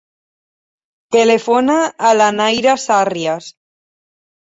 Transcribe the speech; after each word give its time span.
Telefona 1.17 1.77
a 2.11 2.17
la 2.25 2.33
Naira 2.41 2.77
Sarrias. 2.89 3.55